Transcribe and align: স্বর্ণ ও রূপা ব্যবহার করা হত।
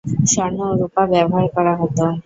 স্বর্ণ 0.31 0.59
ও 0.67 0.77
রূপা 0.79 1.03
ব্যবহার 1.11 1.45
করা 1.55 1.73
হত। 1.79 1.97